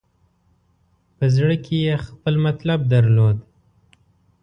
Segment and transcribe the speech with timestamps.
[1.17, 3.37] په زړه کې یې خپل مطلب درلود.